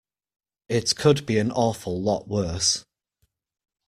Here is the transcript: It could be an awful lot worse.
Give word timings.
It 0.67 0.95
could 0.95 1.27
be 1.27 1.37
an 1.37 1.51
awful 1.51 2.01
lot 2.01 2.27
worse. 2.27 2.83